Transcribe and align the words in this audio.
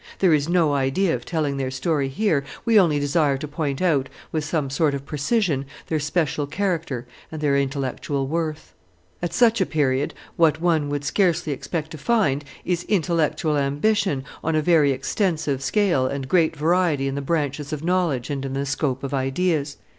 There 0.17 0.33
is 0.33 0.49
no 0.49 0.73
idea 0.73 1.13
of 1.13 1.25
telling 1.25 1.57
their 1.57 1.67
history 1.67 2.07
here; 2.09 2.43
we 2.65 2.79
only 2.79 2.97
desire 2.99 3.37
to 3.37 3.47
point 3.47 3.83
out, 3.83 4.09
with 4.31 4.43
some 4.43 4.71
sort 4.71 4.95
of 4.95 5.05
precision, 5.05 5.63
their 5.85 5.99
special 5.99 6.47
character 6.47 7.05
and 7.31 7.39
their 7.39 7.55
intellectual 7.55 8.25
worth. 8.25 8.73
At 9.21 9.31
such 9.31 9.61
a 9.61 9.65
period, 9.67 10.15
what 10.37 10.59
one 10.59 10.89
would 10.89 11.05
scarcely 11.05 11.53
expect 11.53 11.91
to 11.91 11.99
find 11.99 12.43
is 12.65 12.81
intellectual 12.85 13.59
ambition 13.59 14.23
on 14.43 14.55
a 14.55 14.61
very 14.63 14.91
extensive 14.91 15.61
scale 15.61 16.07
and 16.07 16.27
great 16.27 16.55
variety 16.55 17.07
in 17.07 17.13
the 17.13 17.21
branches 17.21 17.71
of 17.71 17.83
knowledge 17.83 18.31
and 18.31 18.43
in 18.43 18.53
the 18.53 18.65
scope 18.65 19.03
of 19.03 19.13
ideas. 19.13 19.77